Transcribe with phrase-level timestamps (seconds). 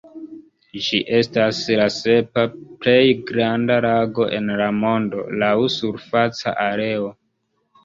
[0.85, 2.45] Ĝi estas la sepa
[2.85, 3.03] plej
[3.33, 7.17] granda lago en la mondo laŭ surfaca areo.